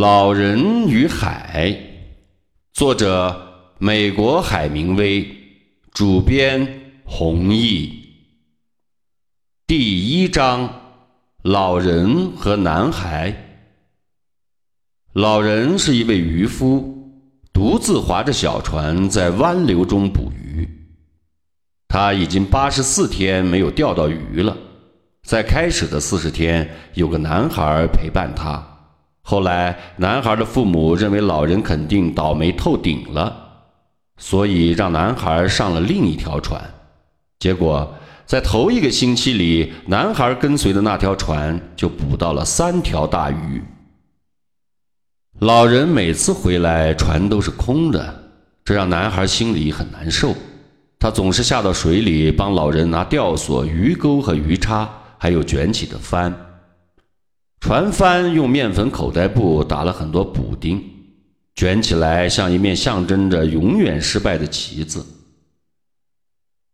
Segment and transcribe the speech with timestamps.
[0.00, 1.78] 老人与海，
[2.72, 5.30] 作者美国海明威，
[5.92, 6.66] 主编
[7.04, 7.92] 弘毅。
[9.66, 10.72] 第一章：
[11.42, 13.36] 老人和男孩。
[15.12, 17.12] 老人是一位渔夫，
[17.52, 20.66] 独自划着小船在湾流中捕鱼。
[21.88, 24.56] 他已经八十四天没有钓到鱼了。
[25.24, 28.66] 在开始的四十天，有个男孩陪伴他。
[29.30, 33.32] 后来，男孩的父母认为老人肯定倒霉透顶了，
[34.16, 36.60] 所以让男孩上了另一条船。
[37.38, 37.94] 结果，
[38.26, 43.62] 在头一个星期里，男孩跟随的那条船就捕到了三条大鱼。
[45.38, 48.32] 老人每次回来，船都是空的，
[48.64, 50.34] 这让男孩心里很难受。
[50.98, 56.34] 他总是下到水里帮老人拿吊索、鱼钩和鱼叉，还有卷起的帆。
[57.60, 60.82] 船帆用面粉口袋布打了很多补丁，
[61.54, 65.04] 卷起来像一面象征着永远失败的旗子。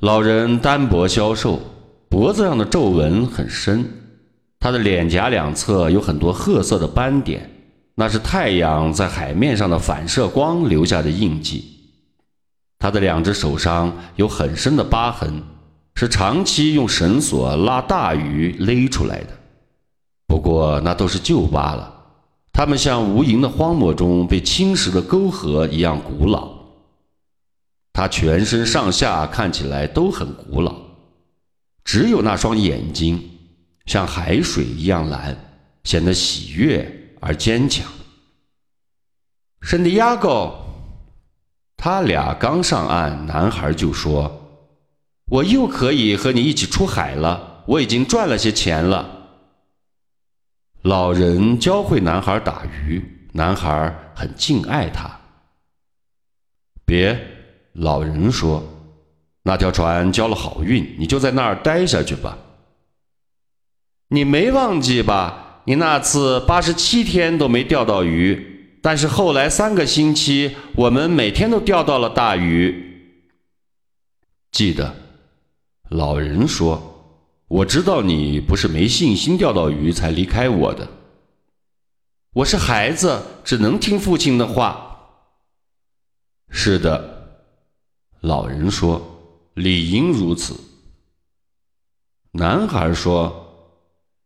[0.00, 1.60] 老人单薄消瘦，
[2.08, 3.84] 脖子上的皱纹很深，
[4.58, 7.48] 他的脸颊两侧有很多褐色的斑点，
[7.94, 11.62] 那是太阳在海面上的反射光留下的印记。
[12.78, 15.42] 他的两只手上有很深的疤痕，
[15.94, 19.39] 是长期用绳索拉大鱼勒出来的。
[20.30, 21.92] 不过那都是旧疤了，
[22.52, 26.52] 它们像无垠的荒漠中被侵蚀的沟壑一样古老。
[27.92, 30.72] 他全身上下看起来都很古老，
[31.82, 33.20] 只有那双眼睛
[33.86, 35.36] 像海水一样蓝，
[35.82, 37.84] 显得喜悦而坚强。
[39.60, 40.54] 圣地亚哥，
[41.76, 44.30] 他俩刚上岸，男孩就说
[45.26, 49.16] ：“我又可以和你一起出海了，我已经赚了些钱了。”
[50.82, 55.10] 老人教会男孩打鱼，男孩很敬爱他。
[56.86, 57.18] 别，
[57.74, 58.62] 老人说
[59.44, 62.38] ：“那条船交了好运，你就在那儿待下去吧。”
[64.08, 65.60] 你没忘记吧？
[65.66, 73.18] 你那次八十七天都没钓到鱼，但是后来三个星期，我们每天都钓到了大鱼。
[74.50, 74.96] 记得，
[75.90, 76.89] 老人说。
[77.50, 80.88] 我知道你不是没信心钓到鱼才离开我的。
[82.32, 85.00] 我是孩子，只能听父亲的话。
[86.48, 87.42] 是的，
[88.20, 89.02] 老人说，
[89.54, 90.54] 理应如此。
[92.30, 93.74] 男孩说：“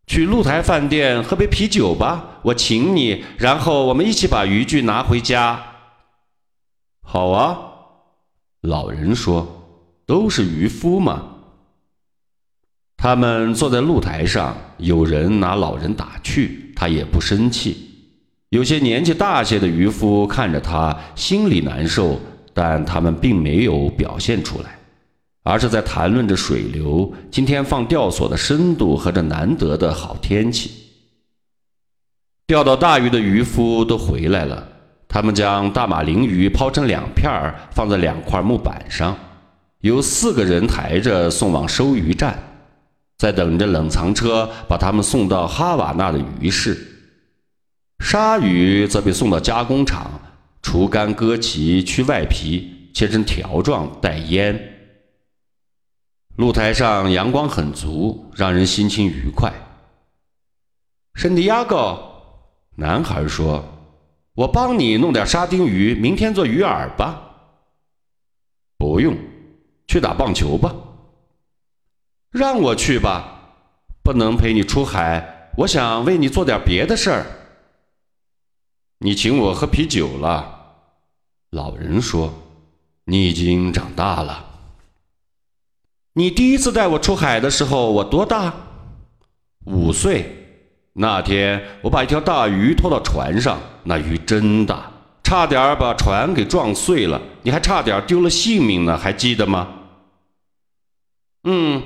[0.07, 5.65] 去露台饭店喝杯啤酒吧，我请你，然后我们一起把渔具拿回家。”
[7.01, 7.59] 好啊，
[8.61, 11.31] 老人说：“都是渔夫嘛。”
[13.05, 17.77] 他们坐在露台上，有人拿老人打趣，他也不生气。
[18.49, 22.19] 有些年纪大些的渔夫看着他，心里难受，
[22.55, 24.79] 但他们并没有表现出来，
[25.43, 30.71] 而是在谈论着水流、今天放钓索的深度和这难得的好天气。
[32.47, 34.67] 钓到大鱼的渔夫都回来了，
[35.07, 39.15] 他们将大马林鱼抛成两片儿，放在两块木板上，
[39.83, 42.43] 由四个人抬着送往收鱼站。
[43.17, 46.77] 在等着冷藏车把他们送到哈瓦那的鱼市，
[48.01, 50.21] 鲨鱼则被送到加工厂，
[50.63, 54.73] 除干割鳍去外皮，切成条状带腌。
[56.37, 59.53] 露台上阳光很足，让人心情愉快。
[61.15, 61.97] 圣地亚哥，
[62.75, 63.65] 男孩说
[64.35, 67.21] ：“我帮你弄点沙丁鱼，明天做鱼饵吧。”
[68.77, 69.17] 不用，
[69.87, 70.75] 去打棒球吧。
[72.35, 73.53] 让我去吧，
[74.03, 75.53] 不能陪你出海。
[75.59, 77.27] 我想为你做点别的事儿。
[78.99, 80.81] 你请我喝啤酒了，
[81.51, 82.35] 老人说
[83.07, 84.45] ：“你已经长大了。”
[86.15, 88.53] 你第一次带我出海的时候，我多大？
[89.67, 90.41] 五岁。
[90.95, 94.91] 那天我把一条大鱼拖到船上，那鱼真大，
[95.23, 97.23] 差点把船给撞碎了。
[97.43, 99.69] 你还差点丢了性命呢，还记得吗？
[101.45, 101.81] 嗯。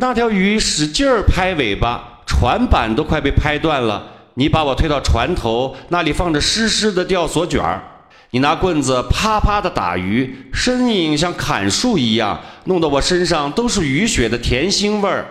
[0.00, 4.12] 那条鱼使劲儿拍尾巴，船板都快被拍断了。
[4.34, 7.82] 你把我推到船头，那里放着湿湿的吊索卷儿。
[8.30, 15.26] 你拿棍子啪啪的打鱼，身影像砍树一样，弄得我身上都是鱼血的甜腥味儿。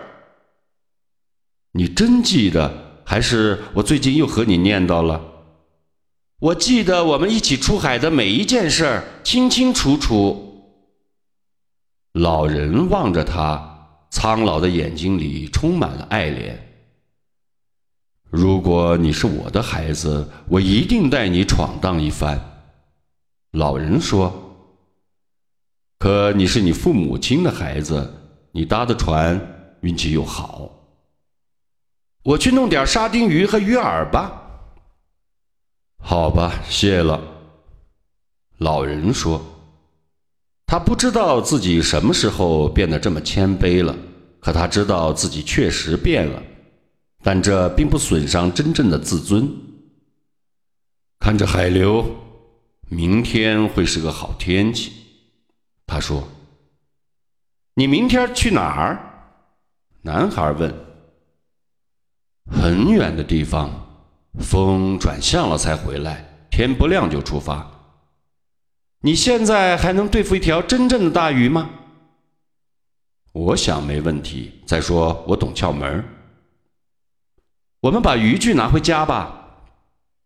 [1.72, 3.02] 你真记得？
[3.04, 5.18] 还是我最近又和你念叨了？
[6.40, 10.76] 我记得我们一起出海的每一件事儿，清清楚楚。
[12.12, 13.67] 老人望着他。
[14.10, 16.56] 苍老的眼睛里充满了爱怜。
[18.30, 22.38] 如果你是我的孩子，我一定带你闯荡一番。”
[23.52, 24.32] 老人说
[25.98, 28.12] ：“可你是你父母亲的孩子，
[28.52, 29.40] 你搭的船
[29.80, 30.70] 运气又好。
[32.22, 34.44] 我去弄点沙丁鱼和鱼饵吧。”
[36.00, 37.20] 好吧，谢了。
[38.58, 39.42] 老人说
[40.70, 43.96] ：“他不知道自己什么时候变得这么谦卑了，
[44.38, 46.42] 可他知道自己确实变了，
[47.22, 49.50] 但这并不损伤真正的自尊。”
[51.20, 52.04] 看着海流，
[52.90, 54.92] 明天会是个好天气。
[55.86, 56.28] 他说
[57.74, 58.98] ：“你明天去哪儿？”
[60.04, 60.70] 男孩问。
[62.52, 63.86] “很远的地方。”
[64.38, 67.66] 风转向了才回来，天不亮就出发。
[69.00, 71.70] 你现在还能对付一条真正的大鱼吗？
[73.32, 74.52] 我想没问题。
[74.66, 76.04] 再说我懂窍门。
[77.80, 79.34] 我们把渔具拿回家吧。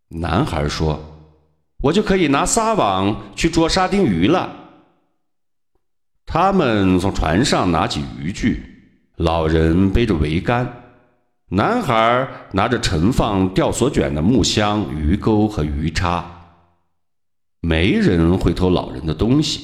[0.08, 0.98] 男孩说
[1.84, 4.50] ：“我就可以拿撒网去捉沙丁鱼了。”
[6.24, 8.64] 他们从船上拿起渔具，
[9.16, 10.66] 老人背着桅杆。
[11.48, 16.41] 男孩拿着盛放吊索卷的木箱、鱼钩和鱼叉。
[17.62, 19.60] 没人会偷老人的东西，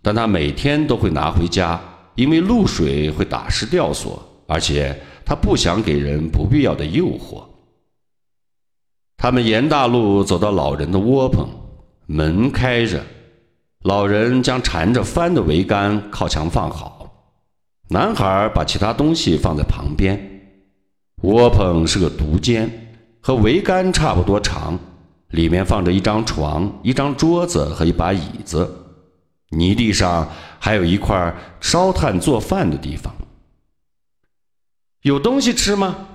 [0.00, 1.80] 但他每天都会拿回家，
[2.14, 7.42] 因为露水会打湿吊索，而且他不想给人不必要的诱惑。
[9.16, 11.46] 他们沿大路走到老人的窝棚，
[12.06, 13.04] 门开着，
[13.82, 17.12] 老人将缠着帆的桅杆靠墙放好，
[17.88, 20.18] 男孩把其他东西放在旁边。
[21.22, 22.70] 窝棚是个独间，
[23.20, 24.78] 和桅杆差不多长，
[25.30, 28.76] 里面放着一张床、一张桌子和一把椅子。
[29.50, 30.28] 泥地上
[30.60, 33.12] 还有一块烧炭做饭的地方。
[35.02, 36.06] 有东西吃吗？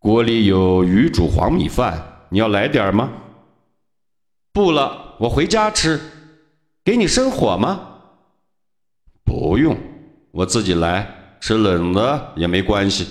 [0.00, 3.10] 锅里有鱼煮黄米饭，你要来点吗？
[4.52, 6.00] 不了，我回家吃。
[6.84, 7.80] 给你生火吗？
[9.24, 9.76] 不用，
[10.32, 13.06] 我自己来，吃冷的也没关系。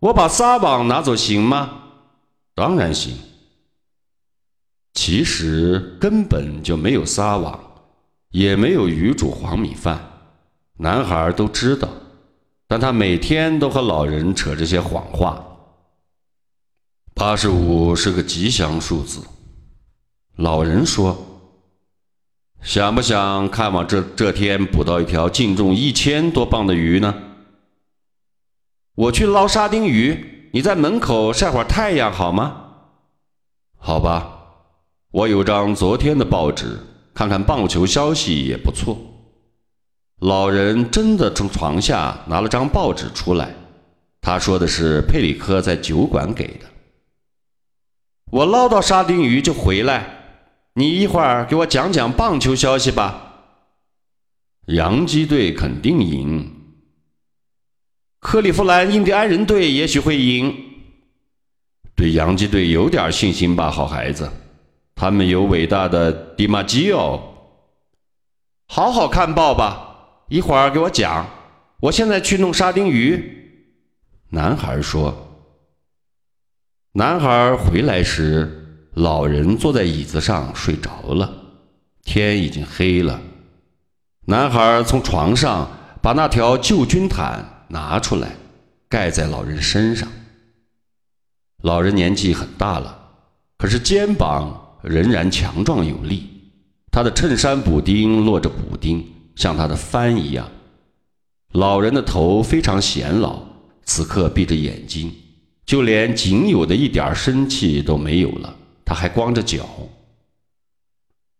[0.00, 1.89] 我把撒网拿走行吗？
[2.60, 3.14] 当然行。
[4.92, 7.58] 其实根本就没有撒网，
[8.32, 9.98] 也没有鱼煮黄米饭，
[10.76, 11.88] 男孩都知道，
[12.68, 15.42] 但他每天都和老人扯这些谎话。
[17.14, 19.22] 八十五是个吉祥数字，
[20.36, 21.16] 老人说。
[22.60, 27.14] 想不想看望这这天捕到一条净重一千多磅的鱼呢？
[28.96, 32.56] 我去捞沙丁鱼，你在门口晒会儿太阳好吗？
[33.78, 34.38] 好吧，
[35.12, 36.76] 我有张昨天的报纸，
[37.14, 38.98] 看看棒球消息也不错。
[40.18, 43.54] 老人真的从床下拿了张报纸出来，
[44.20, 46.66] 他说的是佩里科在酒馆给的。
[48.32, 50.04] 我捞到沙丁鱼就回来，
[50.74, 53.28] 你一会儿给我讲讲棒球消息吧。
[54.66, 56.56] 洋基队肯定赢。
[58.20, 60.54] 克利夫兰印第安人队也许会赢。
[61.96, 64.30] 对洋基队有点信心吧，好孩子。
[64.94, 67.18] 他们有伟大的迪马基奥。
[68.66, 69.96] 好好看报吧，
[70.28, 71.26] 一会儿给我讲。
[71.80, 73.22] 我现在去弄沙丁鱼。
[74.28, 75.26] 男孩说。
[76.92, 81.32] 男孩回来时，老人坐在椅子上睡着了。
[82.04, 83.20] 天已经黑了。
[84.26, 85.70] 男孩从床上
[86.02, 87.59] 把那条旧军毯。
[87.70, 88.32] 拿出来，
[88.88, 90.08] 盖在老人身上。
[91.62, 92.98] 老人年纪很大了，
[93.56, 96.28] 可是肩膀仍然强壮有力。
[96.90, 100.48] 他的衬衫补丁落着补丁，像他的帆一样。
[101.52, 103.40] 老人的头非常显老，
[103.84, 105.12] 此刻闭着眼睛，
[105.64, 108.56] 就连仅有的一点生气都没有了。
[108.84, 109.68] 他还光着脚。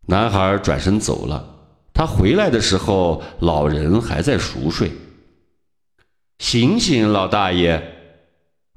[0.07, 1.57] 男孩转身走了。
[1.93, 4.93] 他回来的时候，老人还在熟睡。
[6.41, 7.81] 醒醒，老大爷！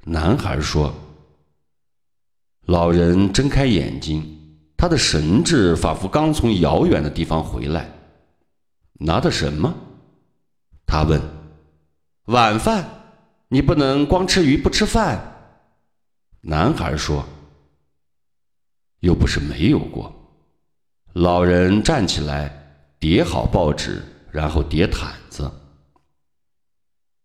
[0.04, 0.94] 男孩说。
[2.66, 4.22] 老人睁开眼睛，
[4.76, 7.90] 他的神智仿佛刚从遥远的地方回来。
[8.92, 9.74] 拿的什么？
[10.86, 11.18] 他问。
[12.26, 12.84] 晚饭，
[13.48, 15.18] 你不能光吃鱼不吃饭。
[16.42, 17.26] 男孩说。
[19.00, 20.14] 又不是没有过。
[21.14, 22.54] 老人站起来，
[23.00, 25.14] 叠好报纸，然后叠毯。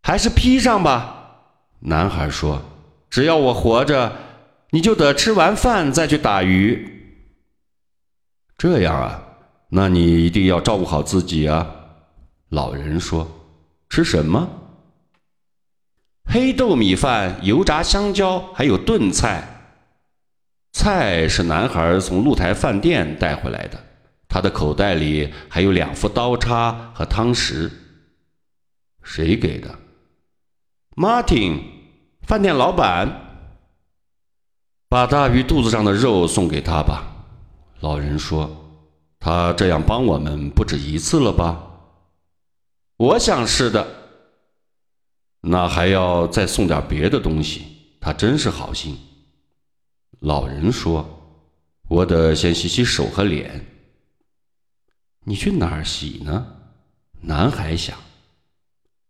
[0.01, 1.41] 还是披上吧，
[1.79, 2.61] 男孩说
[3.09, 4.11] ：“只要我活着，
[4.71, 6.87] 你就得吃完饭再去打鱼。”
[8.57, 9.21] 这样啊，
[9.69, 11.67] 那你一定要照顾好自己啊。”
[12.49, 13.29] 老人说
[13.89, 14.49] ：“吃什么？”
[16.25, 19.43] 黑豆米饭、油炸香蕉，还有炖菜。
[20.71, 23.83] 菜是男孩从露台饭店带回来的，
[24.27, 27.69] 他的口袋里还有两副刀叉和汤匙。
[29.01, 29.73] 谁给的
[30.99, 31.61] ？Martin，
[32.23, 33.09] 饭店老板。
[34.89, 37.25] 把大鱼肚子上的肉送给他吧。
[37.79, 38.49] 老人说
[39.17, 41.63] ：“他这样帮我们不止一次了吧？”
[42.97, 43.87] 我想是的。
[45.39, 47.95] 那还要再送点别的东西。
[48.01, 48.97] 他真是好心。
[50.19, 51.07] 老人说
[51.87, 53.65] ：“我得先洗洗手和脸。”
[55.23, 56.45] 你去哪儿洗呢？
[57.21, 57.97] 男孩想。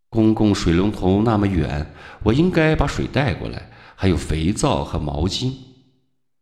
[0.10, 5.54] 公共水龙头那么远，我应该把水带过来，还有肥皂和毛巾。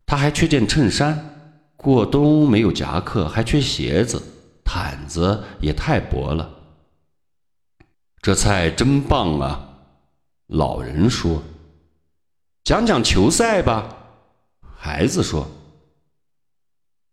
[0.05, 4.23] 他还缺件衬衫，过冬没有夹克，还缺鞋子，
[4.63, 6.49] 毯子也太薄了。
[8.21, 9.69] 这菜真棒啊！
[10.47, 11.43] 老人说
[12.63, 13.97] ：“讲讲球赛吧。”
[14.79, 15.45] 孩子说：“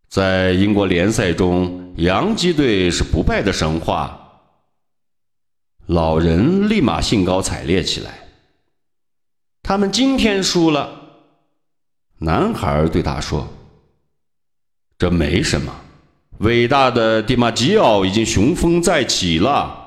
[0.07, 4.21] 在英国联赛中，洋基队是不败的神话。”
[5.87, 8.11] 老人立马兴高采烈起来。
[9.61, 11.01] 他们今天输了。
[12.19, 13.47] 男孩对他说
[14.97, 15.75] ：“这没什么，
[16.39, 19.83] 伟大的迪马吉奥已经雄风再起了。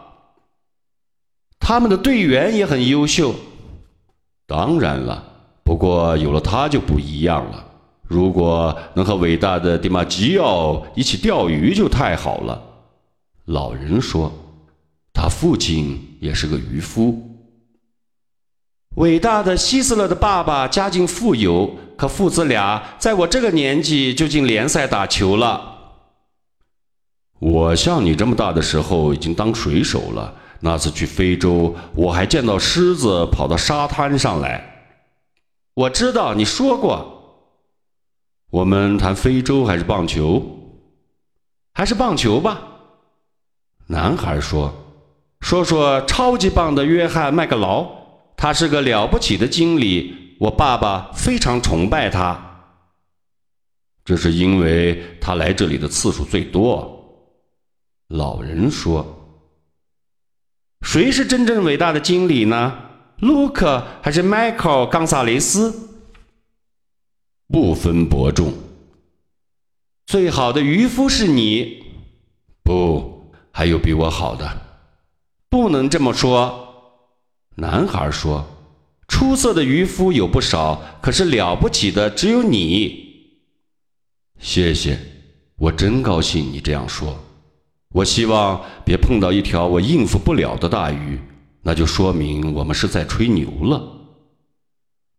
[1.59, 3.35] 他们的队员也很优秀。
[4.47, 5.23] 当然了，
[5.65, 7.65] 不过有了他就不一样了。
[8.03, 12.63] 如果能和伟大的迪马吉奥一起钓鱼就太好了。”
[13.47, 14.33] 老人说
[15.21, 17.21] ：“他父亲也是个渔夫。
[18.99, 25.97] 伟大的希斯勒的爸爸家境富有。”可父子俩在我这个年纪就进联赛打球了。
[27.41, 30.33] 我像你这么大的时候已经当水手了。
[30.61, 34.63] 那次去非洲，我还见到狮子跑到沙滩上来。
[35.75, 37.17] 我知道你说过。
[38.51, 40.41] 我们谈非洲还是棒球？
[41.75, 42.63] 还是棒球吧。
[43.89, 44.73] 男孩说
[45.41, 47.89] ：“说说超级棒的约翰麦克劳，
[48.37, 52.41] 他是个了不起的经理。”我爸爸非常崇拜他，
[54.05, 56.97] 这是因为他来这里的次数最多。
[58.07, 59.05] 老人说
[60.83, 62.73] ：“谁是真正伟大的经理呢？
[63.19, 65.75] 卢克还是迈克尔·冈萨雷斯？
[67.49, 68.55] 不分伯仲。
[70.07, 71.83] 最好的渔夫是你，
[72.63, 74.68] 不，还有比我好的。
[75.61, 76.67] 不能这么说。”
[77.57, 78.47] 男孩说。
[79.09, 83.07] 出色的渔夫有不少，可是了不起的只有你。
[84.39, 84.99] 谢谢，
[85.57, 87.19] 我真高兴你这样说。
[87.95, 91.19] 我希望别碰到一条我应付不了的大鱼，
[91.63, 93.83] 那就说明我们是在吹牛了。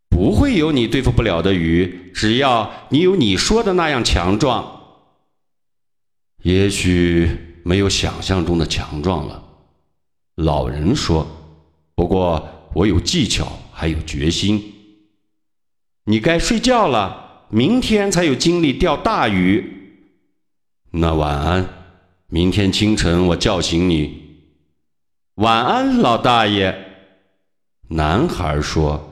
[0.07, 4.81] 不会有你对付不了的鱼，只要你有你说的那样强壮。
[6.43, 7.27] 也许
[7.63, 9.43] 没有想象中的强壮了，
[10.43, 11.25] 老人说。
[11.95, 13.47] 不过我有技巧。
[13.79, 14.61] 还有决心。
[16.03, 20.03] 你该睡觉了，明天才有精力钓大鱼。
[20.91, 21.65] 那晚安，
[22.27, 24.21] 明天清晨我叫醒你。
[25.35, 26.77] 晚安，老大爷。
[27.87, 29.08] 男孩说。